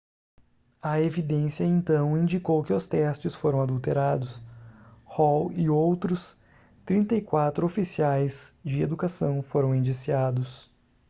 [0.81, 4.41] a evidência então indicou que os testes foram adulterados
[5.05, 6.35] hall e outros outros
[6.87, 10.71] 34 oficiais de educação foram indiciados